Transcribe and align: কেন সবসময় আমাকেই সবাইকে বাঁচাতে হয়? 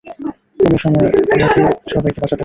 কেন 0.05 0.23
সবসময় 0.73 1.07
আমাকেই 1.35 1.63
সবাইকে 1.91 2.19
বাঁচাতে 2.19 2.31
হয়? 2.31 2.39